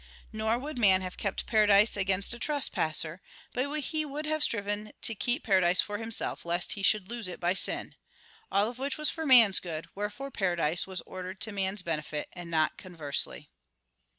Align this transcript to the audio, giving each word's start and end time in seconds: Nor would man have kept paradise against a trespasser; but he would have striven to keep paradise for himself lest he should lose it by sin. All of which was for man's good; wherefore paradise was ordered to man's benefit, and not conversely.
Nor 0.33 0.57
would 0.57 0.79
man 0.79 1.01
have 1.03 1.15
kept 1.15 1.45
paradise 1.45 1.95
against 1.95 2.33
a 2.33 2.39
trespasser; 2.39 3.21
but 3.53 3.69
he 3.83 4.03
would 4.03 4.25
have 4.25 4.41
striven 4.41 4.93
to 5.03 5.13
keep 5.13 5.43
paradise 5.43 5.79
for 5.79 5.99
himself 5.99 6.43
lest 6.43 6.71
he 6.73 6.81
should 6.81 7.07
lose 7.07 7.27
it 7.27 7.39
by 7.39 7.53
sin. 7.53 7.93
All 8.51 8.67
of 8.67 8.79
which 8.79 8.97
was 8.97 9.11
for 9.11 9.27
man's 9.27 9.59
good; 9.59 9.85
wherefore 9.93 10.31
paradise 10.31 10.87
was 10.87 11.01
ordered 11.01 11.39
to 11.41 11.51
man's 11.51 11.83
benefit, 11.83 12.29
and 12.33 12.49
not 12.49 12.79
conversely. 12.79 13.51